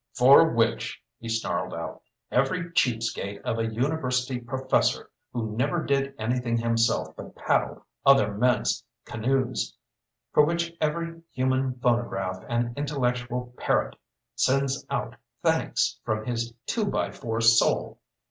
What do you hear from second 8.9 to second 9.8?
canoes,